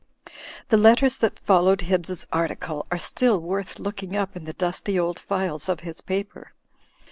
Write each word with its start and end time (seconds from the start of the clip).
The 0.69 0.77
letters 0.77 1.15
that 1.17 1.37
followed 1.37 1.81
Hibbs's 1.81 2.25
article 2.33 2.87
are 2.91 2.97
still 2.97 3.39
worth 3.39 3.77
looking 3.77 4.15
up 4.17 4.35
in 4.35 4.45
the 4.45 4.53
dusty 4.53 4.97
old 4.97 5.19
files 5.19 5.69
of 5.69 5.81
his 5.81 6.01
paper. 6.01 6.53